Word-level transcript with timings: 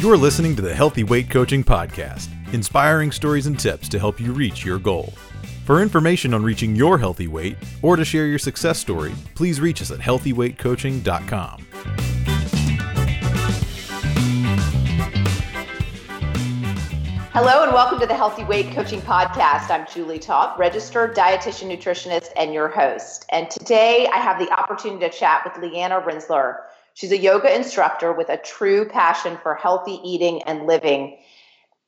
You're 0.00 0.16
listening 0.16 0.54
to 0.54 0.62
the 0.62 0.72
Healthy 0.72 1.02
Weight 1.02 1.28
Coaching 1.28 1.64
Podcast, 1.64 2.28
inspiring 2.52 3.10
stories 3.10 3.48
and 3.48 3.58
tips 3.58 3.88
to 3.88 3.98
help 3.98 4.20
you 4.20 4.32
reach 4.32 4.64
your 4.64 4.78
goal. 4.78 5.12
For 5.64 5.82
information 5.82 6.32
on 6.32 6.44
reaching 6.44 6.76
your 6.76 6.96
healthy 6.96 7.26
weight 7.26 7.56
or 7.82 7.96
to 7.96 8.04
share 8.04 8.28
your 8.28 8.38
success 8.38 8.78
story, 8.78 9.12
please 9.34 9.60
reach 9.60 9.82
us 9.82 9.90
at 9.90 9.98
healthyweightcoaching.com. 9.98 11.65
Hello 17.38 17.62
and 17.64 17.74
welcome 17.74 18.00
to 18.00 18.06
the 18.06 18.14
Healthy 18.14 18.44
Weight 18.44 18.70
Coaching 18.70 19.02
Podcast. 19.02 19.68
I'm 19.68 19.86
Julie 19.92 20.18
Talk, 20.18 20.58
registered 20.58 21.14
dietitian 21.14 21.70
nutritionist 21.70 22.30
and 22.34 22.54
your 22.54 22.68
host. 22.68 23.26
And 23.28 23.50
today 23.50 24.08
I 24.10 24.16
have 24.16 24.38
the 24.38 24.50
opportunity 24.58 25.06
to 25.06 25.14
chat 25.14 25.42
with 25.44 25.62
Leanna 25.62 26.00
Rinzler. 26.00 26.60
She's 26.94 27.12
a 27.12 27.18
yoga 27.18 27.54
instructor 27.54 28.14
with 28.14 28.30
a 28.30 28.38
true 28.38 28.88
passion 28.88 29.36
for 29.42 29.54
healthy 29.54 30.00
eating 30.02 30.44
and 30.44 30.66
living. 30.66 31.18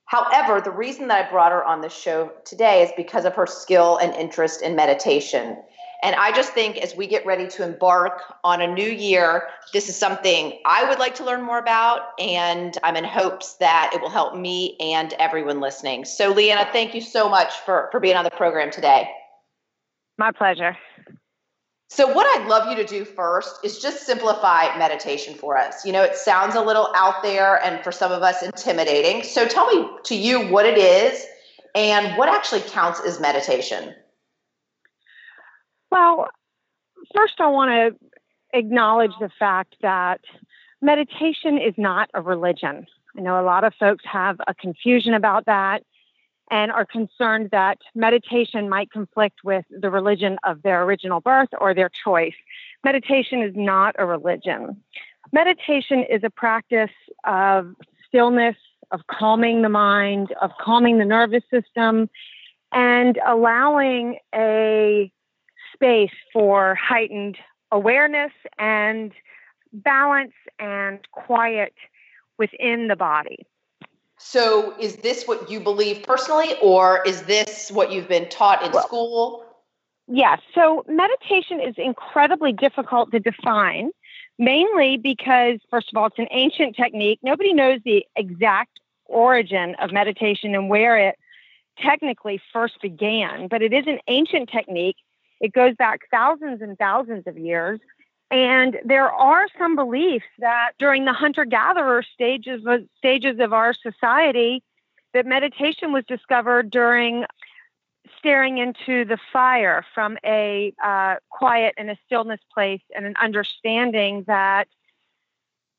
However, 0.04 0.60
the 0.60 0.70
reason 0.70 1.08
that 1.08 1.24
I 1.24 1.30
brought 1.30 1.52
her 1.52 1.64
on 1.64 1.80
the 1.80 1.88
show 1.88 2.30
today 2.44 2.82
is 2.82 2.92
because 2.94 3.24
of 3.24 3.34
her 3.34 3.46
skill 3.46 3.96
and 3.96 4.14
interest 4.14 4.60
in 4.60 4.76
meditation. 4.76 5.56
And 6.02 6.14
I 6.14 6.30
just 6.30 6.52
think 6.52 6.76
as 6.78 6.94
we 6.94 7.08
get 7.08 7.26
ready 7.26 7.48
to 7.48 7.64
embark 7.64 8.22
on 8.44 8.60
a 8.60 8.72
new 8.72 8.88
year, 8.88 9.48
this 9.72 9.88
is 9.88 9.96
something 9.96 10.58
I 10.64 10.88
would 10.88 10.98
like 10.98 11.16
to 11.16 11.24
learn 11.24 11.42
more 11.42 11.58
about. 11.58 12.10
And 12.20 12.76
I'm 12.84 12.96
in 12.96 13.04
hopes 13.04 13.54
that 13.54 13.90
it 13.92 14.00
will 14.00 14.10
help 14.10 14.36
me 14.36 14.76
and 14.78 15.12
everyone 15.14 15.60
listening. 15.60 16.04
So, 16.04 16.32
Leanna, 16.32 16.68
thank 16.72 16.94
you 16.94 17.00
so 17.00 17.28
much 17.28 17.52
for, 17.64 17.88
for 17.90 17.98
being 17.98 18.16
on 18.16 18.24
the 18.24 18.30
program 18.30 18.70
today. 18.70 19.08
My 20.18 20.30
pleasure. 20.30 20.76
So, 21.90 22.06
what 22.12 22.26
I'd 22.38 22.46
love 22.46 22.68
you 22.68 22.76
to 22.76 22.84
do 22.84 23.04
first 23.04 23.64
is 23.64 23.80
just 23.80 24.04
simplify 24.04 24.76
meditation 24.78 25.34
for 25.34 25.56
us. 25.56 25.84
You 25.84 25.92
know, 25.92 26.02
it 26.02 26.16
sounds 26.16 26.54
a 26.54 26.60
little 26.60 26.92
out 26.94 27.22
there 27.22 27.62
and 27.64 27.82
for 27.82 27.92
some 27.92 28.12
of 28.12 28.22
us 28.22 28.42
intimidating. 28.42 29.24
So, 29.24 29.48
tell 29.48 29.66
me 29.74 29.88
to 30.04 30.14
you 30.14 30.48
what 30.48 30.66
it 30.66 30.78
is 30.78 31.26
and 31.74 32.16
what 32.16 32.28
actually 32.28 32.60
counts 32.60 33.00
as 33.00 33.18
meditation. 33.20 33.94
Well, 35.90 36.28
first, 37.14 37.40
I 37.40 37.48
want 37.48 37.70
to 37.70 38.58
acknowledge 38.58 39.12
the 39.20 39.30
fact 39.38 39.76
that 39.82 40.20
meditation 40.80 41.58
is 41.58 41.74
not 41.76 42.10
a 42.14 42.20
religion. 42.20 42.86
I 43.16 43.20
know 43.20 43.40
a 43.40 43.42
lot 43.42 43.64
of 43.64 43.74
folks 43.74 44.04
have 44.10 44.40
a 44.46 44.54
confusion 44.54 45.14
about 45.14 45.46
that 45.46 45.82
and 46.50 46.70
are 46.70 46.84
concerned 46.84 47.50
that 47.52 47.78
meditation 47.94 48.68
might 48.68 48.90
conflict 48.90 49.40
with 49.44 49.64
the 49.70 49.90
religion 49.90 50.38
of 50.44 50.62
their 50.62 50.82
original 50.82 51.20
birth 51.20 51.48
or 51.60 51.74
their 51.74 51.90
choice. 52.04 52.34
Meditation 52.84 53.42
is 53.42 53.54
not 53.54 53.94
a 53.98 54.06
religion. 54.06 54.82
Meditation 55.32 56.04
is 56.08 56.22
a 56.24 56.30
practice 56.30 56.90
of 57.24 57.74
stillness, 58.06 58.56
of 58.92 59.00
calming 59.08 59.60
the 59.62 59.68
mind, 59.68 60.32
of 60.40 60.50
calming 60.60 60.98
the 60.98 61.04
nervous 61.04 61.42
system, 61.50 62.08
and 62.72 63.18
allowing 63.26 64.18
a 64.34 65.12
space 65.78 66.10
for 66.32 66.74
heightened 66.74 67.38
awareness 67.70 68.32
and 68.58 69.12
balance 69.72 70.32
and 70.58 70.98
quiet 71.12 71.74
within 72.38 72.88
the 72.88 72.96
body. 72.96 73.46
So, 74.18 74.74
is 74.80 74.96
this 74.96 75.26
what 75.26 75.48
you 75.48 75.60
believe 75.60 76.02
personally, 76.02 76.54
or 76.60 77.02
is 77.06 77.22
this 77.22 77.70
what 77.70 77.92
you've 77.92 78.08
been 78.08 78.28
taught 78.28 78.64
in 78.64 78.72
well, 78.72 78.82
school? 78.82 79.44
Yes. 80.08 80.40
So, 80.54 80.84
meditation 80.88 81.60
is 81.60 81.74
incredibly 81.78 82.52
difficult 82.52 83.12
to 83.12 83.20
define, 83.20 83.90
mainly 84.36 84.96
because, 84.96 85.60
first 85.70 85.92
of 85.92 85.96
all, 85.96 86.06
it's 86.06 86.18
an 86.18 86.26
ancient 86.32 86.74
technique. 86.74 87.20
Nobody 87.22 87.52
knows 87.52 87.78
the 87.84 88.04
exact 88.16 88.80
origin 89.04 89.76
of 89.80 89.92
meditation 89.92 90.54
and 90.54 90.68
where 90.68 90.98
it 90.98 91.16
technically 91.80 92.40
first 92.52 92.82
began, 92.82 93.46
but 93.46 93.62
it 93.62 93.72
is 93.72 93.86
an 93.86 94.00
ancient 94.08 94.50
technique. 94.50 94.96
It 95.40 95.52
goes 95.52 95.74
back 95.76 96.00
thousands 96.10 96.62
and 96.62 96.76
thousands 96.78 97.26
of 97.26 97.38
years. 97.38 97.80
And 98.30 98.78
there 98.84 99.10
are 99.10 99.46
some 99.58 99.74
beliefs 99.74 100.26
that 100.38 100.72
during 100.78 101.06
the 101.06 101.12
hunter 101.14 101.44
gatherer 101.44 102.02
stages 102.02 102.62
stages 102.98 103.40
of 103.40 103.52
our 103.52 103.72
society, 103.72 104.62
that 105.14 105.24
meditation 105.24 105.92
was 105.92 106.04
discovered 106.06 106.70
during 106.70 107.24
staring 108.18 108.58
into 108.58 109.04
the 109.04 109.18
fire 109.32 109.84
from 109.94 110.18
a 110.24 110.72
uh, 110.82 111.16
quiet 111.30 111.74
and 111.78 111.90
a 111.90 111.96
stillness 112.06 112.40
place 112.52 112.80
and 112.94 113.06
an 113.06 113.14
understanding 113.22 114.24
that 114.26 114.66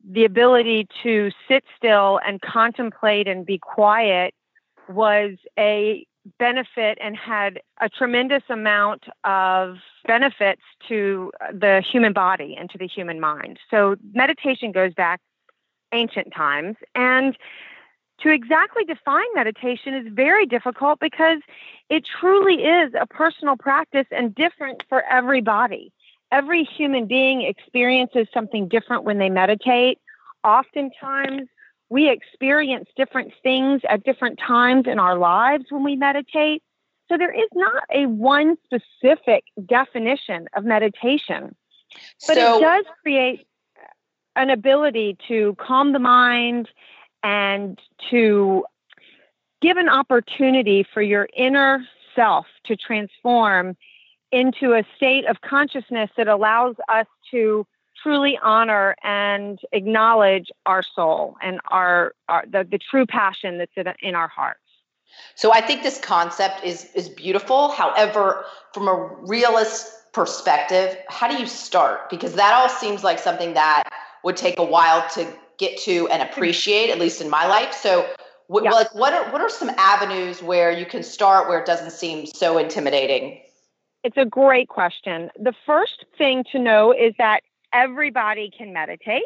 the 0.08 0.26
ability 0.26 0.88
to 1.04 1.30
sit 1.48 1.64
still 1.76 2.20
and 2.26 2.42
contemplate 2.42 3.28
and 3.28 3.46
be 3.46 3.58
quiet 3.58 4.34
was 4.88 5.34
a 5.58 6.06
benefit 6.38 6.98
and 7.02 7.16
had 7.16 7.62
a 7.80 7.90
tremendous 7.90 8.44
amount 8.50 9.06
of 9.24 9.78
benefits 10.06 10.62
to 10.88 11.32
the 11.52 11.82
human 11.82 12.14
body 12.14 12.56
and 12.58 12.70
to 12.70 12.78
the 12.78 12.88
human 12.88 13.20
mind. 13.20 13.60
So, 13.72 13.96
meditation 14.14 14.72
goes 14.72 14.94
back 14.94 15.22
ancient 15.92 16.34
times. 16.34 16.76
And 16.96 17.38
to 18.22 18.30
exactly 18.30 18.84
define 18.84 19.26
meditation 19.34 19.94
is 19.94 20.12
very 20.12 20.46
difficult 20.46 21.00
because 21.00 21.40
it 21.90 22.06
truly 22.06 22.64
is 22.64 22.94
a 23.00 23.08
personal 23.08 23.56
practice 23.56 24.08
and 24.12 24.36
different 24.36 24.84
for 24.90 25.04
everybody. 25.04 25.94
Every 26.32 26.64
human 26.64 27.08
being 27.08 27.42
experiences 27.42 28.28
something 28.34 28.68
different 28.68 29.04
when 29.04 29.18
they 29.18 29.30
meditate. 29.30 30.00
Oftentimes, 30.44 31.48
we 31.90 32.10
experience 32.10 32.88
different 32.96 33.34
things 33.42 33.82
at 33.90 34.04
different 34.04 34.40
times 34.40 34.86
in 34.88 35.00
our 35.00 35.18
lives 35.18 35.66
when 35.70 35.84
we 35.84 35.96
meditate. 35.96 36.62
So 37.10 37.18
there 37.18 37.34
is 37.34 37.50
not 37.54 37.84
a 37.94 38.06
one 38.06 38.58
specific 38.66 39.44
definition 39.66 40.48
of 40.56 40.64
meditation, 40.64 41.56
but 42.28 42.36
so, 42.36 42.58
it 42.58 42.62
does 42.62 42.86
create 43.02 43.48
an 44.36 44.52
ability 44.52 45.18
to 45.28 45.56
calm 45.60 45.92
the 45.92 46.00
mind 46.00 46.70
and 47.24 47.80
to 48.12 48.64
give 49.62 49.78
an 49.78 49.90
opportunity 49.90 50.86
for 50.94 51.02
your 51.02 51.28
inner 51.36 51.84
self 52.16 52.46
to 52.66 52.76
transform 52.76 53.76
into 54.32 54.74
a 54.74 54.84
state 54.96 55.26
of 55.26 55.42
consciousness 55.42 56.10
that 56.16 56.28
allows 56.28 56.76
us 56.88 57.08
to 57.32 57.66
truly 58.04 58.40
honor 58.42 58.96
and 59.04 59.60
acknowledge 59.72 60.50
our 60.66 60.84
soul 60.84 61.36
and 61.42 61.60
our, 61.70 62.14
our 62.28 62.46
the, 62.46 62.68
the 62.70 62.80
true 62.80 63.06
passion 63.06 63.58
that's 63.58 63.72
in, 64.02 64.16
our 64.16 64.28
hearts. 64.28 64.60
So 65.36 65.54
I 65.54 65.62
think 65.62 65.84
this 65.84 66.00
concept 66.00 66.64
is 66.64 66.92
is 66.94 67.10
beautiful. 67.10 67.72
However, 67.72 68.46
from 68.74 68.88
a 68.88 68.96
realist 69.22 69.92
perspective, 70.14 70.98
how 71.10 71.28
do 71.28 71.40
you 71.40 71.48
start? 71.48 72.10
Because 72.10 72.34
that 72.34 72.54
all 72.54 72.70
seems 72.70 73.04
like 73.04 73.20
something 73.20 73.54
that 73.54 73.84
would 74.24 74.38
take 74.38 74.60
a 74.60 74.64
while 74.64 75.08
to 75.10 75.28
get 75.58 75.78
to 75.80 76.08
and 76.10 76.22
appreciate, 76.22 76.90
at 76.90 77.00
least 77.00 77.22
in 77.22 77.30
my 77.30 77.46
life. 77.48 77.74
So 77.74 78.10
what, 78.48 78.64
yeah. 78.64 78.72
like 78.72 78.94
what 78.96 79.14
are 79.14 79.32
what 79.32 79.42
are 79.42 79.50
some 79.50 79.70
avenues 79.78 80.42
where 80.42 80.72
you 80.72 80.86
can 80.86 81.04
start 81.04 81.48
where 81.48 81.60
it 81.60 81.66
doesn't 81.66 81.92
seem 81.92 82.26
so 82.26 82.58
intimidating? 82.58 83.42
It's 84.04 84.18
a 84.18 84.26
great 84.26 84.70
question. 84.70 85.30
The 85.38 85.54
first 85.66 86.06
thing 86.18 86.46
to 86.52 86.60
know 86.60 86.94
is 86.94 87.14
that 87.18 87.42
everybody 87.74 88.52
can 88.56 88.74
meditate. 88.74 89.24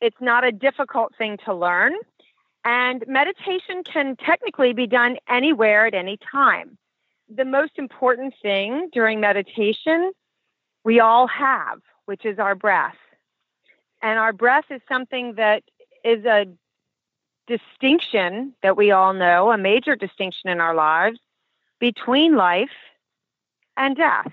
It's 0.00 0.20
not 0.20 0.44
a 0.44 0.52
difficult 0.52 1.14
thing 1.16 1.38
to 1.44 1.54
learn. 1.54 1.94
And 2.64 3.04
meditation 3.06 3.82
can 3.84 4.16
technically 4.16 4.72
be 4.72 4.86
done 4.86 5.16
anywhere 5.28 5.86
at 5.86 5.94
any 5.94 6.18
time. 6.30 6.78
The 7.28 7.44
most 7.44 7.72
important 7.76 8.34
thing 8.42 8.88
during 8.92 9.20
meditation, 9.20 10.12
we 10.84 11.00
all 11.00 11.26
have, 11.26 11.80
which 12.06 12.24
is 12.24 12.38
our 12.38 12.54
breath. 12.54 12.96
And 14.00 14.18
our 14.18 14.32
breath 14.32 14.64
is 14.70 14.80
something 14.88 15.34
that 15.34 15.62
is 16.04 16.24
a 16.24 16.46
distinction 17.46 18.54
that 18.62 18.76
we 18.76 18.90
all 18.90 19.12
know, 19.12 19.50
a 19.50 19.58
major 19.58 19.96
distinction 19.96 20.50
in 20.50 20.60
our 20.60 20.74
lives 20.74 21.18
between 21.80 22.36
life 22.36 22.70
and 23.76 23.96
death. 23.96 24.32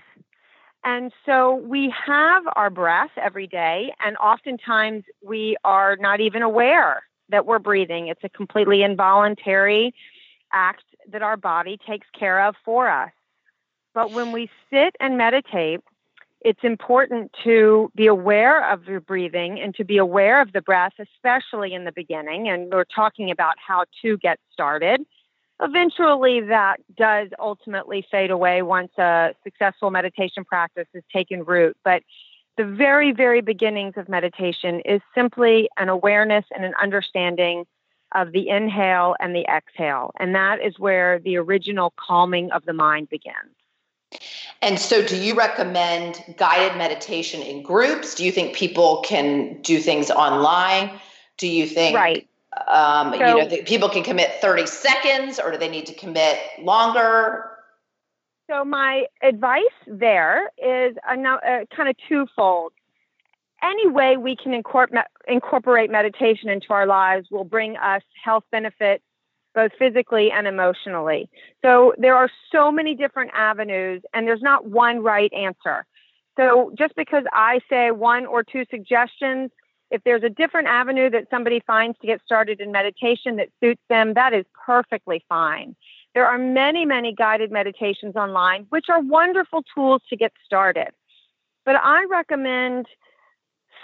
And 0.82 1.12
so 1.26 1.56
we 1.56 1.92
have 2.06 2.44
our 2.56 2.70
breath 2.70 3.10
every 3.16 3.46
day, 3.46 3.92
and 4.04 4.16
oftentimes 4.16 5.04
we 5.22 5.56
are 5.62 5.96
not 5.96 6.20
even 6.20 6.42
aware 6.42 7.02
that 7.28 7.46
we're 7.46 7.58
breathing. 7.58 8.08
It's 8.08 8.24
a 8.24 8.28
completely 8.28 8.82
involuntary 8.82 9.94
act 10.52 10.84
that 11.12 11.22
our 11.22 11.36
body 11.36 11.78
takes 11.86 12.06
care 12.18 12.44
of 12.44 12.54
for 12.64 12.88
us. 12.88 13.10
But 13.94 14.12
when 14.12 14.32
we 14.32 14.50
sit 14.70 14.96
and 15.00 15.18
meditate, 15.18 15.80
it's 16.40 16.60
important 16.62 17.32
to 17.44 17.90
be 17.94 18.06
aware 18.06 18.72
of 18.72 18.86
your 18.86 19.00
breathing 19.00 19.60
and 19.60 19.74
to 19.74 19.84
be 19.84 19.98
aware 19.98 20.40
of 20.40 20.52
the 20.52 20.62
breath, 20.62 20.94
especially 20.98 21.74
in 21.74 21.84
the 21.84 21.92
beginning. 21.92 22.48
And 22.48 22.72
we're 22.72 22.84
talking 22.84 23.30
about 23.30 23.54
how 23.64 23.84
to 24.02 24.16
get 24.16 24.38
started 24.52 25.04
eventually 25.60 26.40
that 26.40 26.80
does 26.96 27.28
ultimately 27.38 28.04
fade 28.10 28.30
away 28.30 28.62
once 28.62 28.92
a 28.98 29.34
successful 29.44 29.90
meditation 29.90 30.44
practice 30.44 30.86
has 30.94 31.02
taken 31.12 31.44
root. 31.44 31.76
But 31.84 32.02
the 32.56 32.64
very, 32.64 33.12
very 33.12 33.40
beginnings 33.40 33.94
of 33.96 34.08
meditation 34.08 34.80
is 34.84 35.00
simply 35.14 35.68
an 35.76 35.88
awareness 35.88 36.44
and 36.54 36.64
an 36.64 36.74
understanding 36.80 37.64
of 38.14 38.32
the 38.32 38.48
inhale 38.48 39.14
and 39.20 39.34
the 39.34 39.46
exhale. 39.48 40.10
And 40.18 40.34
that 40.34 40.60
is 40.60 40.78
where 40.78 41.20
the 41.20 41.36
original 41.36 41.92
calming 41.96 42.50
of 42.50 42.64
the 42.64 42.72
mind 42.72 43.08
begins. 43.08 43.54
And 44.60 44.78
so, 44.78 45.06
do 45.06 45.16
you 45.16 45.34
recommend 45.34 46.22
guided 46.36 46.76
meditation 46.76 47.40
in 47.42 47.62
groups? 47.62 48.14
Do 48.14 48.24
you 48.24 48.32
think 48.32 48.54
people 48.54 49.02
can 49.06 49.62
do 49.62 49.78
things 49.78 50.10
online? 50.10 50.90
Do 51.38 51.46
you 51.46 51.66
think 51.66 51.96
right. 51.96 52.28
Um, 52.70 53.14
so, 53.18 53.18
you 53.18 53.48
know, 53.48 53.62
people 53.64 53.88
can 53.88 54.02
commit 54.02 54.40
30 54.40 54.66
seconds 54.66 55.40
or 55.40 55.50
do 55.50 55.58
they 55.58 55.68
need 55.68 55.86
to 55.86 55.94
commit 55.94 56.38
longer? 56.60 57.50
So 58.50 58.64
my 58.64 59.06
advice 59.22 59.62
there 59.86 60.50
is 60.58 60.96
a, 61.08 61.14
a 61.14 61.66
kind 61.74 61.88
of 61.88 61.96
twofold. 62.08 62.72
Any 63.62 63.88
way 63.88 64.16
we 64.16 64.34
can 64.34 64.54
incorporate, 64.54 65.04
incorporate 65.28 65.90
meditation 65.90 66.48
into 66.48 66.72
our 66.72 66.86
lives 66.86 67.28
will 67.30 67.44
bring 67.44 67.76
us 67.76 68.02
health 68.24 68.44
benefits, 68.50 69.04
both 69.54 69.70
physically 69.78 70.30
and 70.30 70.46
emotionally. 70.46 71.28
So 71.62 71.94
there 71.98 72.16
are 72.16 72.30
so 72.50 72.72
many 72.72 72.94
different 72.94 73.30
avenues, 73.34 74.02
and 74.14 74.26
there's 74.26 74.42
not 74.42 74.66
one 74.66 75.02
right 75.02 75.32
answer. 75.32 75.86
So 76.36 76.72
just 76.76 76.96
because 76.96 77.24
I 77.32 77.60
say 77.68 77.90
one 77.90 78.26
or 78.26 78.42
two 78.42 78.64
suggestions, 78.70 79.50
if 79.90 80.02
there's 80.04 80.22
a 80.22 80.28
different 80.28 80.68
avenue 80.68 81.10
that 81.10 81.28
somebody 81.30 81.60
finds 81.66 81.98
to 81.98 82.06
get 82.06 82.20
started 82.24 82.60
in 82.60 82.70
meditation 82.70 83.36
that 83.36 83.48
suits 83.60 83.82
them, 83.88 84.14
that 84.14 84.32
is 84.32 84.44
perfectly 84.66 85.24
fine. 85.28 85.74
There 86.14 86.26
are 86.26 86.38
many, 86.38 86.84
many 86.84 87.14
guided 87.14 87.50
meditations 87.50 88.16
online, 88.16 88.66
which 88.70 88.86
are 88.88 89.00
wonderful 89.00 89.62
tools 89.74 90.02
to 90.10 90.16
get 90.16 90.32
started. 90.44 90.88
But 91.64 91.76
I 91.76 92.04
recommend 92.10 92.86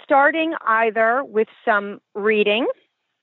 starting 0.03 0.53
either 0.65 1.23
with 1.23 1.47
some 1.63 1.99
reading. 2.15 2.67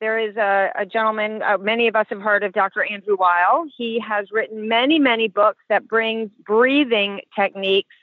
There 0.00 0.18
is 0.18 0.36
a, 0.36 0.70
a 0.76 0.86
gentleman, 0.86 1.42
uh, 1.42 1.58
many 1.58 1.88
of 1.88 1.96
us 1.96 2.06
have 2.10 2.20
heard 2.20 2.42
of 2.42 2.52
Dr. 2.52 2.84
Andrew 2.84 3.16
Weil. 3.18 3.66
He 3.76 3.98
has 4.00 4.30
written 4.30 4.68
many, 4.68 4.98
many 4.98 5.28
books 5.28 5.62
that 5.68 5.88
bring 5.88 6.30
breathing 6.44 7.20
techniques 7.34 7.94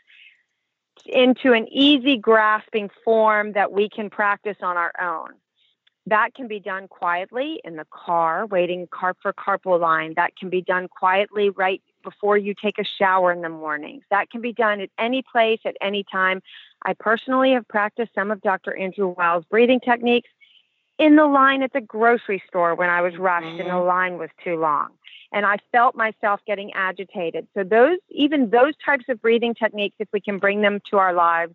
into 1.06 1.54
an 1.54 1.68
easy 1.72 2.18
grasping 2.18 2.90
form 3.04 3.54
that 3.54 3.72
we 3.72 3.90
can 3.90 4.10
practice 4.10 4.58
on 4.62 4.78
our 4.78 4.94
own. 5.02 5.30
That 6.08 6.34
can 6.34 6.48
be 6.48 6.60
done 6.60 6.88
quietly 6.88 7.62
in 7.64 7.76
the 7.76 7.86
car, 7.92 8.46
waiting 8.48 8.88
car 8.88 9.16
for 9.22 9.34
carpool 9.34 9.80
line. 9.80 10.14
That 10.16 10.36
can 10.36 10.50
be 10.50 10.62
done 10.62 10.88
quietly 10.88 11.50
right 11.52 11.82
before 12.04 12.38
you 12.38 12.56
take 12.60 12.80
a 12.80 12.84
shower 12.84 13.32
in 13.32 13.42
the 13.42 13.50
mornings. 13.50 14.04
That 14.10 14.32
can 14.32 14.42
be 14.42 14.52
done 14.52 14.82
at 14.82 14.90
any 14.98 15.22
place, 15.22 15.60
at 15.64 15.76
any 15.80 16.04
time. 16.04 16.42
I 16.84 16.94
personally 16.94 17.52
have 17.54 17.68
practiced 17.68 18.16
some 18.16 18.32
of 18.32 18.42
Dr. 18.42 18.76
Andrew 18.76 19.14
Weil's 19.16 19.46
breathing 19.46 19.80
techniques 19.80 20.30
in 20.98 21.16
the 21.16 21.26
line 21.26 21.64
at 21.64 21.74
the 21.74 21.82
grocery 21.82 22.42
store 22.48 22.76
when 22.76 22.90
I 22.90 23.02
was 23.02 23.18
rushed 23.18 23.46
mm-hmm. 23.46 23.60
and 23.60 23.70
the 23.70 23.74
mm-hmm. 23.74 23.88
line 23.88 24.18
was 24.18 24.30
too 24.44 24.60
long. 24.60 24.90
And 25.34 25.46
I 25.46 25.58
felt 25.72 25.96
myself 25.96 26.42
getting 26.46 26.72
agitated. 26.74 27.48
So 27.56 27.64
those, 27.64 27.98
even 28.10 28.50
those 28.50 28.74
types 28.86 29.06
of 29.08 29.22
breathing 29.22 29.56
techniques, 29.56 29.96
if 30.00 30.10
we 30.12 30.20
can 30.20 30.40
bring 30.40 30.62
them 30.62 30.80
to 30.90 30.98
our 30.98 31.14
lives, 31.14 31.54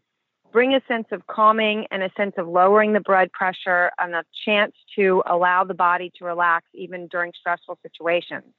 bring 0.53 0.75
a 0.75 0.81
sense 0.89 1.09
of 1.13 1.27
calming 1.27 1.87
and 1.91 2.03
a 2.03 2.11
sense 2.17 2.35
of 2.39 2.49
lowering 2.49 2.95
the 2.95 3.01
blood 3.01 3.31
pressure 3.33 3.91
and 3.99 4.15
a 4.15 4.25
chance 4.45 4.75
to 4.95 5.23
allow 5.27 5.65
the 5.65 5.75
body 5.75 6.11
to 6.19 6.25
relax 6.25 6.67
even 6.73 7.07
during 7.09 7.33
stressful 7.39 7.79
situations. 7.83 8.55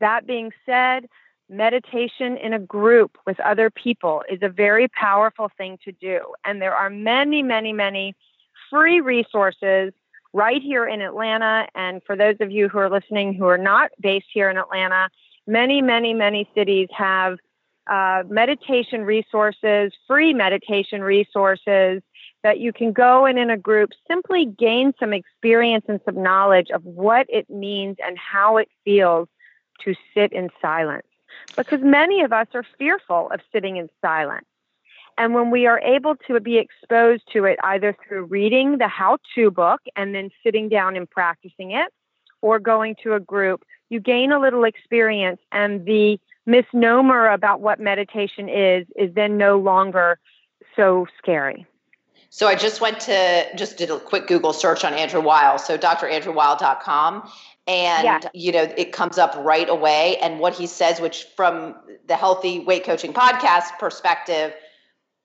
That 0.00 0.26
being 0.26 0.50
said, 0.66 1.06
meditation 1.48 2.36
in 2.36 2.52
a 2.52 2.58
group 2.58 3.16
with 3.26 3.40
other 3.40 3.70
people 3.70 4.22
is 4.30 4.40
a 4.42 4.48
very 4.48 4.88
powerful 4.88 5.50
thing 5.56 5.78
to 5.84 5.92
do. 5.92 6.20
And 6.44 6.60
there 6.60 6.74
are 6.74 6.90
many, 6.90 7.42
many, 7.42 7.72
many 7.72 8.14
free 8.70 9.00
resources 9.00 9.92
right 10.34 10.60
here 10.60 10.86
in 10.86 11.00
Atlanta. 11.00 11.66
And 11.74 12.02
for 12.04 12.16
those 12.16 12.36
of 12.40 12.50
you 12.50 12.68
who 12.68 12.78
are 12.78 12.90
listening 12.90 13.32
who 13.32 13.46
are 13.46 13.56
not 13.56 13.92
based 14.00 14.26
here 14.34 14.50
in 14.50 14.58
Atlanta, 14.58 15.08
many, 15.46 15.80
many, 15.80 16.12
many 16.12 16.50
cities 16.54 16.88
have 16.94 17.38
uh, 17.86 18.24
meditation 18.28 19.04
resources, 19.04 19.92
free 20.06 20.34
meditation 20.34 21.02
resources 21.02 22.02
that 22.42 22.58
you 22.58 22.72
can 22.72 22.92
go 22.92 23.24
and 23.24 23.38
in 23.38 23.48
a 23.48 23.56
group 23.56 23.90
simply 24.08 24.44
gain 24.44 24.92
some 24.98 25.12
experience 25.12 25.84
and 25.88 26.00
some 26.04 26.22
knowledge 26.22 26.68
of 26.70 26.84
what 26.84 27.26
it 27.30 27.48
means 27.48 27.96
and 28.04 28.18
how 28.18 28.56
it 28.56 28.68
feels 28.84 29.28
to 29.82 29.94
sit 30.14 30.32
in 30.32 30.50
silence. 30.60 31.06
Because 31.56 31.80
many 31.82 32.22
of 32.22 32.32
us 32.32 32.46
are 32.54 32.64
fearful 32.78 33.30
of 33.32 33.40
sitting 33.52 33.76
in 33.76 33.88
silence. 34.00 34.46
And 35.16 35.34
when 35.34 35.50
we 35.50 35.66
are 35.66 35.80
able 35.80 36.16
to 36.26 36.40
be 36.40 36.58
exposed 36.58 37.22
to 37.32 37.44
it 37.44 37.58
either 37.62 37.96
through 38.06 38.24
reading 38.24 38.78
the 38.78 38.88
how 38.88 39.18
to 39.34 39.50
book 39.50 39.80
and 39.96 40.14
then 40.14 40.30
sitting 40.42 40.68
down 40.68 40.96
and 40.96 41.08
practicing 41.08 41.70
it, 41.70 41.92
or 42.44 42.58
going 42.58 42.94
to 43.02 43.14
a 43.14 43.20
group, 43.20 43.64
you 43.88 43.98
gain 43.98 44.30
a 44.30 44.38
little 44.38 44.64
experience 44.64 45.40
and 45.50 45.86
the 45.86 46.20
misnomer 46.44 47.28
about 47.28 47.62
what 47.62 47.80
meditation 47.80 48.50
is 48.50 48.86
is 48.96 49.14
then 49.14 49.38
no 49.38 49.58
longer 49.58 50.18
so 50.76 51.06
scary. 51.16 51.66
So 52.28 52.46
I 52.46 52.54
just 52.54 52.82
went 52.82 53.00
to 53.00 53.46
just 53.56 53.78
did 53.78 53.90
a 53.90 53.98
quick 53.98 54.26
Google 54.26 54.52
search 54.52 54.84
on 54.84 54.92
Andrew 54.92 55.22
Weil, 55.22 55.58
so 55.58 55.78
drandrewweil.com 55.78 57.30
and 57.66 58.04
yeah. 58.04 58.20
you 58.34 58.52
know 58.52 58.62
it 58.76 58.92
comes 58.92 59.16
up 59.16 59.34
right 59.38 59.68
away 59.70 60.18
and 60.18 60.38
what 60.38 60.52
he 60.52 60.66
says 60.66 61.00
which 61.00 61.24
from 61.34 61.74
the 62.06 62.16
healthy 62.16 62.58
weight 62.58 62.84
coaching 62.84 63.14
podcast 63.14 63.78
perspective 63.78 64.52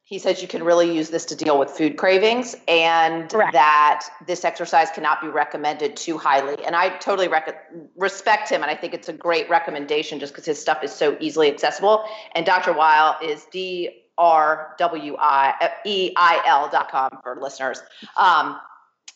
he 0.10 0.18
says 0.18 0.42
you 0.42 0.48
can 0.48 0.64
really 0.64 0.92
use 0.92 1.12
this 1.12 1.24
to 1.24 1.36
deal 1.36 1.60
with 1.60 1.70
food 1.70 1.96
cravings 1.96 2.56
and 2.68 3.30
Correct. 3.30 3.54
that 3.54 4.08
this 4.26 4.44
exercise 4.44 4.90
cannot 4.90 5.22
be 5.22 5.28
recommended 5.28 5.96
too 5.96 6.18
highly. 6.18 6.66
And 6.66 6.76
I 6.76 6.98
totally 6.98 7.28
rec- 7.28 7.72
respect 7.96 8.50
him 8.50 8.64
and 8.64 8.72
I 8.72 8.76
think 8.76 8.96
it's 8.96 9.08
a 9.08 9.14
great 9.14 9.48
recommendation 9.52 10.20
just 10.20 10.34
because 10.34 10.46
his 10.46 10.60
stuff 10.60 10.84
is 10.84 10.92
so 10.92 11.16
easily 11.20 11.48
accessible. 11.48 12.06
And 12.34 12.44
Dr. 12.44 12.74
Weil 12.74 13.18
is 13.22 13.46
D 13.52 14.02
R 14.18 14.74
W 14.80 15.16
I 15.20 15.70
E 15.86 16.12
I 16.18 16.42
L 16.44 16.70
dot 16.70 16.90
com 16.90 17.20
for 17.22 17.38
listeners. 17.40 17.84
Um, 18.18 18.60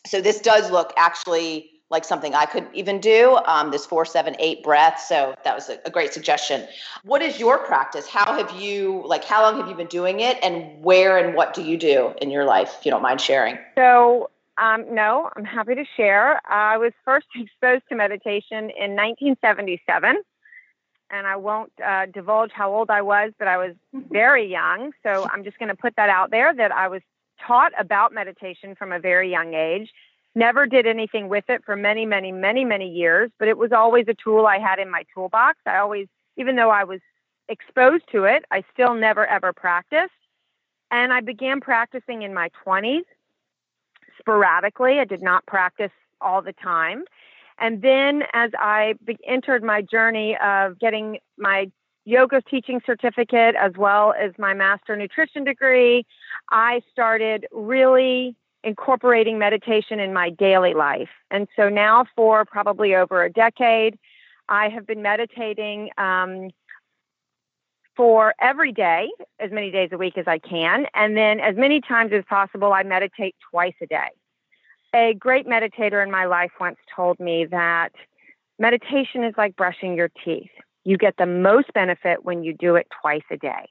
so 0.06 0.20
this 0.20 0.40
does 0.40 0.70
look 0.70 0.92
actually 0.96 1.70
like 1.94 2.04
something 2.04 2.34
I 2.34 2.44
could 2.44 2.66
even 2.74 3.00
do. 3.00 3.38
Um, 3.46 3.70
this 3.70 3.86
four, 3.86 4.04
seven, 4.04 4.34
eight 4.40 4.62
breath. 4.64 5.00
So 5.00 5.34
that 5.44 5.54
was 5.54 5.70
a, 5.70 5.78
a, 5.86 5.90
great 5.90 6.12
suggestion. 6.12 6.66
What 7.04 7.22
is 7.22 7.38
your 7.38 7.58
practice? 7.58 8.06
How 8.08 8.36
have 8.36 8.60
you, 8.60 9.02
like, 9.06 9.24
how 9.24 9.42
long 9.42 9.56
have 9.58 9.68
you 9.68 9.76
been 9.76 9.86
doing 9.86 10.18
it 10.18 10.36
and 10.42 10.82
where 10.82 11.16
and 11.16 11.36
what 11.36 11.54
do 11.54 11.62
you 11.62 11.78
do 11.78 12.12
in 12.20 12.30
your 12.30 12.44
life, 12.44 12.74
if 12.78 12.84
you 12.84 12.90
don't 12.90 13.00
mind 13.00 13.20
sharing? 13.20 13.56
So, 13.76 14.28
um, 14.58 14.92
no, 14.92 15.30
I'm 15.36 15.44
happy 15.44 15.76
to 15.76 15.84
share. 15.96 16.40
I 16.50 16.76
was 16.76 16.92
first 17.04 17.26
exposed 17.36 17.84
to 17.88 17.94
meditation 17.94 18.70
in 18.70 18.96
1977. 18.96 20.16
And 21.10 21.26
I 21.28 21.36
won't 21.36 21.72
uh, 21.84 22.06
divulge 22.06 22.50
how 22.52 22.74
old 22.74 22.90
I 22.90 23.02
was, 23.02 23.30
but 23.38 23.46
I 23.46 23.56
was 23.56 23.76
very 24.10 24.50
young. 24.50 24.90
So 25.04 25.28
I'm 25.32 25.44
just 25.44 25.60
going 25.60 25.68
to 25.68 25.76
put 25.76 25.94
that 25.94 26.08
out 26.08 26.32
there 26.32 26.52
that 26.52 26.72
I 26.72 26.88
was 26.88 27.02
taught 27.46 27.72
about 27.78 28.12
meditation 28.12 28.74
from 28.74 28.90
a 28.90 28.98
very 28.98 29.30
young 29.30 29.54
age 29.54 29.90
Never 30.34 30.66
did 30.66 30.86
anything 30.86 31.28
with 31.28 31.44
it 31.48 31.64
for 31.64 31.76
many, 31.76 32.06
many, 32.06 32.32
many, 32.32 32.64
many 32.64 32.90
years, 32.90 33.30
but 33.38 33.48
it 33.48 33.56
was 33.56 33.72
always 33.72 34.06
a 34.08 34.14
tool 34.14 34.46
I 34.46 34.58
had 34.58 34.78
in 34.78 34.90
my 34.90 35.04
toolbox. 35.14 35.58
I 35.66 35.78
always, 35.78 36.08
even 36.36 36.56
though 36.56 36.70
I 36.70 36.84
was 36.84 37.00
exposed 37.48 38.04
to 38.12 38.24
it, 38.24 38.44
I 38.50 38.64
still 38.72 38.94
never 38.94 39.26
ever 39.26 39.52
practiced. 39.52 40.12
And 40.90 41.12
I 41.12 41.20
began 41.20 41.60
practicing 41.60 42.22
in 42.22 42.34
my 42.34 42.50
20s 42.66 43.04
sporadically. 44.18 44.98
I 45.00 45.04
did 45.04 45.22
not 45.22 45.46
practice 45.46 45.90
all 46.20 46.42
the 46.42 46.52
time. 46.52 47.04
And 47.58 47.82
then 47.82 48.24
as 48.32 48.50
I 48.58 48.94
be- 49.04 49.18
entered 49.26 49.62
my 49.62 49.82
journey 49.82 50.36
of 50.42 50.78
getting 50.78 51.18
my 51.38 51.70
yoga 52.04 52.42
teaching 52.42 52.80
certificate 52.84 53.54
as 53.54 53.72
well 53.76 54.14
as 54.18 54.32
my 54.38 54.54
master 54.54 54.96
nutrition 54.96 55.44
degree, 55.44 56.04
I 56.50 56.82
started 56.92 57.46
really 57.52 58.36
incorporating 58.64 59.38
meditation 59.38 60.00
in 60.00 60.12
my 60.12 60.30
daily 60.30 60.74
life. 60.74 61.10
And 61.30 61.46
so 61.56 61.68
now, 61.68 62.06
for 62.16 62.44
probably 62.44 62.94
over 62.94 63.22
a 63.24 63.30
decade, 63.30 63.98
I 64.48 64.68
have 64.68 64.86
been 64.86 65.02
meditating 65.02 65.90
um, 65.98 66.50
for 67.96 68.34
every 68.40 68.72
day, 68.72 69.08
as 69.38 69.50
many 69.50 69.70
days 69.70 69.90
a 69.92 69.98
week 69.98 70.18
as 70.18 70.26
I 70.26 70.38
can. 70.38 70.86
And 70.94 71.16
then, 71.16 71.40
as 71.40 71.56
many 71.56 71.80
times 71.80 72.12
as 72.12 72.24
possible, 72.28 72.72
I 72.72 72.82
meditate 72.82 73.36
twice 73.50 73.74
a 73.80 73.86
day. 73.86 74.08
A 74.94 75.14
great 75.14 75.46
meditator 75.46 76.02
in 76.02 76.10
my 76.10 76.24
life 76.24 76.52
once 76.60 76.78
told 76.94 77.18
me 77.18 77.46
that 77.46 77.92
meditation 78.58 79.24
is 79.24 79.34
like 79.36 79.56
brushing 79.56 79.96
your 79.96 80.10
teeth. 80.24 80.50
You 80.84 80.96
get 80.98 81.16
the 81.16 81.26
most 81.26 81.72
benefit 81.72 82.24
when 82.24 82.44
you 82.44 82.54
do 82.54 82.76
it 82.76 82.86
twice 83.00 83.22
a 83.30 83.36
day. 83.36 83.68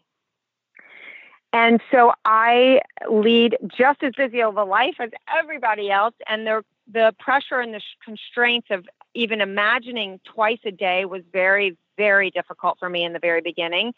And 1.53 1.79
so 1.91 2.11
I 2.25 2.81
lead 3.07 3.57
just 3.77 4.01
as 4.01 4.13
busy 4.17 4.41
of 4.41 4.57
a 4.57 4.63
life 4.63 4.95
as 4.99 5.11
everybody 5.39 5.91
else. 5.91 6.15
And 6.27 6.47
the, 6.47 6.65
the 6.91 7.15
pressure 7.19 7.59
and 7.59 7.73
the 7.73 7.81
constraints 8.03 8.67
of 8.71 8.87
even 9.13 9.39
imagining 9.39 10.19
twice 10.23 10.59
a 10.65 10.71
day 10.71 11.05
was 11.05 11.21
very, 11.31 11.77
very 11.95 12.31
difficult 12.31 12.79
for 12.79 12.89
me 12.89 13.03
in 13.03 13.13
the 13.13 13.19
very 13.19 13.41
beginning. 13.41 13.93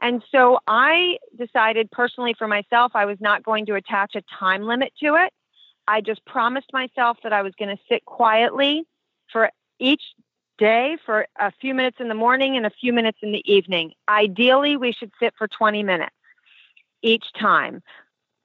And 0.00 0.22
so 0.30 0.60
I 0.68 1.18
decided 1.36 1.90
personally 1.90 2.34
for 2.38 2.46
myself, 2.46 2.92
I 2.94 3.04
was 3.04 3.18
not 3.20 3.42
going 3.42 3.66
to 3.66 3.74
attach 3.74 4.14
a 4.14 4.22
time 4.38 4.62
limit 4.62 4.92
to 5.02 5.16
it. 5.16 5.32
I 5.88 6.00
just 6.00 6.24
promised 6.24 6.72
myself 6.72 7.18
that 7.24 7.32
I 7.32 7.42
was 7.42 7.52
going 7.58 7.76
to 7.76 7.82
sit 7.88 8.04
quietly 8.04 8.84
for 9.32 9.50
each 9.80 10.02
day 10.56 10.96
for 11.04 11.26
a 11.40 11.50
few 11.60 11.74
minutes 11.74 11.96
in 11.98 12.06
the 12.06 12.14
morning 12.14 12.56
and 12.56 12.64
a 12.64 12.70
few 12.70 12.92
minutes 12.92 13.18
in 13.22 13.32
the 13.32 13.52
evening. 13.52 13.92
Ideally, 14.08 14.76
we 14.76 14.92
should 14.92 15.10
sit 15.18 15.34
for 15.36 15.48
20 15.48 15.82
minutes 15.82 16.14
each 17.02 17.32
time. 17.38 17.82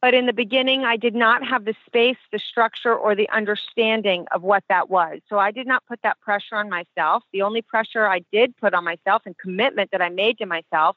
But 0.01 0.13
in 0.13 0.27
the 0.27 0.33
beginning, 0.33 0.83
I 0.83 0.95
did 0.95 1.15
not 1.15 1.45
have 1.47 1.65
the 1.65 1.73
space, 1.85 2.17
the 2.31 2.39
structure, 2.39 2.95
or 2.95 3.15
the 3.15 3.29
understanding 3.29 4.25
of 4.31 4.43
what 4.43 4.63
that 4.69 4.89
was. 4.89 5.21
So 5.27 5.39
I 5.39 5.51
did 5.51 5.65
not 5.65 5.83
put 5.87 5.99
that 6.03 6.19
pressure 6.21 6.55
on 6.55 6.69
myself. 6.69 7.23
The 7.33 7.41
only 7.41 7.63
pressure 7.63 8.05
I 8.07 8.21
did 8.31 8.55
put 8.57 8.75
on 8.75 8.83
myself 8.83 9.23
and 9.25 9.35
commitment 9.37 9.89
that 9.91 10.01
I 10.01 10.09
made 10.09 10.37
to 10.37 10.45
myself 10.45 10.95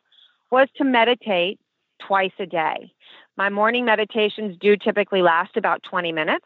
was 0.51 0.69
to 0.77 0.85
meditate 0.85 1.59
twice 1.99 2.33
a 2.39 2.47
day. 2.47 2.93
My 3.37 3.49
morning 3.49 3.85
meditations 3.85 4.57
do 4.61 4.77
typically 4.77 5.23
last 5.23 5.57
about 5.57 5.83
20 5.83 6.13
minutes. 6.13 6.45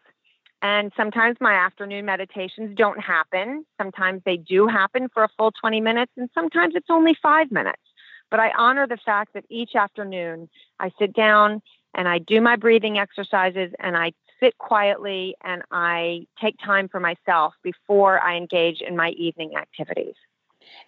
And 0.63 0.93
sometimes 0.97 1.37
my 1.41 1.53
afternoon 1.53 2.07
meditations 2.07 2.75
don't 2.77 2.99
happen. 2.99 3.67
Sometimes 3.79 4.23
they 4.25 4.37
do 4.37 4.67
happen 4.67 5.09
for 5.13 5.25
a 5.25 5.29
full 5.37 5.53
20 5.61 5.81
minutes, 5.81 6.13
and 6.17 6.31
sometimes 6.33 6.75
it's 6.75 6.89
only 6.89 7.15
five 7.23 7.53
minutes. 7.53 7.83
But 8.31 8.41
I 8.41 8.53
honor 8.57 8.87
the 8.87 8.97
fact 8.97 9.35
that 9.35 9.45
each 9.49 9.75
afternoon 9.75 10.49
I 10.81 10.91
sit 10.99 11.13
down 11.13 11.63
and 11.95 12.09
I 12.09 12.19
do 12.19 12.41
my 12.41 12.57
breathing 12.57 12.99
exercises 12.99 13.73
and 13.79 13.97
I 13.97 14.13
sit 14.41 14.59
quietly 14.59 15.37
and 15.43 15.63
I 15.71 16.27
take 16.41 16.57
time 16.65 16.89
for 16.89 17.01
myself 17.01 17.55
before 17.63 18.21
I 18.21 18.37
engage 18.37 18.81
in 18.81 18.97
my 18.97 19.11
evening 19.11 19.53
activities. 19.57 20.15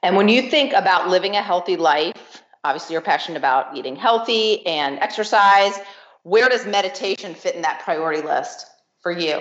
And 0.02 0.16
when 0.16 0.28
you 0.28 0.50
think 0.50 0.73
about 0.73 1.09
living 1.09 1.37
a 1.37 1.43
healthy 1.43 1.76
life, 1.76 2.43
obviously 2.64 2.95
you're 2.95 3.02
passionate 3.02 3.38
about 3.38 3.76
eating 3.76 3.97
healthy 3.97 4.66
and 4.66 4.99
exercise. 4.99 5.78
Where 6.25 6.49
does 6.49 6.66
meditation 6.66 7.35
fit 7.35 7.55
in 7.55 7.62
that 7.62 7.81
priority 7.85 8.23
list 8.23 8.66
for 9.00 9.12
you? 9.12 9.40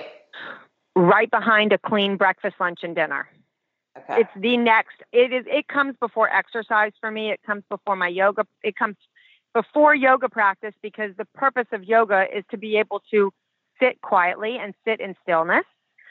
Right 0.94 1.30
behind 1.30 1.72
a 1.72 1.78
clean 1.78 2.16
breakfast, 2.16 2.56
lunch, 2.60 2.80
and 2.82 2.94
dinner. 2.94 3.28
Okay. 3.98 4.20
It's 4.20 4.30
the 4.36 4.56
next. 4.56 5.02
It 5.12 5.32
is. 5.32 5.44
It 5.48 5.68
comes 5.68 5.94
before 6.00 6.32
exercise 6.32 6.92
for 7.00 7.10
me. 7.10 7.30
It 7.30 7.40
comes 7.46 7.64
before 7.68 7.96
my 7.96 8.08
yoga. 8.08 8.46
It 8.62 8.76
comes 8.76 8.96
before 9.54 9.94
yoga 9.94 10.28
practice 10.28 10.74
because 10.82 11.12
the 11.16 11.24
purpose 11.34 11.66
of 11.72 11.84
yoga 11.84 12.26
is 12.34 12.44
to 12.50 12.58
be 12.58 12.76
able 12.76 13.02
to 13.10 13.32
sit 13.80 14.00
quietly 14.02 14.58
and 14.58 14.74
sit 14.84 15.00
in 15.00 15.14
stillness. 15.22 15.64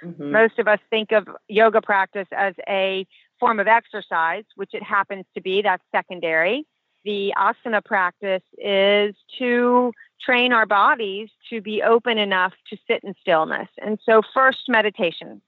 Mm-hmm. 0.04 0.32
Most 0.32 0.60
of 0.60 0.68
us 0.68 0.80
think 0.90 1.12
of 1.12 1.28
yoga 1.48 1.82
practice 1.82 2.28
as 2.32 2.56
a 2.68 3.06
form 3.40 3.60
of 3.60 3.68
exercise, 3.68 4.44
which 4.56 4.74
it 4.74 4.84
happens 4.84 5.26
to 5.36 5.42
be. 5.42 5.62
That's 5.62 5.84
secondary. 5.92 6.66
The 7.04 7.34
asana 7.38 7.86
practice 7.86 8.42
is 8.58 9.16
to 9.38 9.92
train 10.20 10.52
our 10.52 10.66
bodies 10.66 11.30
to 11.52 11.62
be 11.62 11.84
open 11.84 12.18
enough 12.18 12.54
to 12.72 12.78
sit 12.88 13.04
in 13.04 13.14
stillness. 13.22 13.70
And 13.80 14.00
so, 14.04 14.22
first, 14.34 14.64
meditation. 14.68 15.42